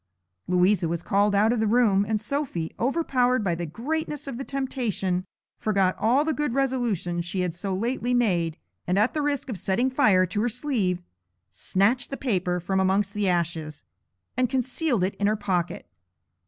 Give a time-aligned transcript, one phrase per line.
[0.47, 4.43] Louisa was called out of the room, and Sophy, overpowered by the greatness of the
[4.43, 5.27] temptation,
[5.59, 9.59] forgot all the good resolutions she had so lately made, and at the risk of
[9.59, 11.03] setting fire to her sleeve,
[11.51, 13.83] snatched the paper from amongst the ashes,
[14.35, 15.85] and concealed it in her pocket.